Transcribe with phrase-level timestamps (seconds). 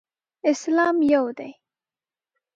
[0.51, 1.51] اسلام یو دی.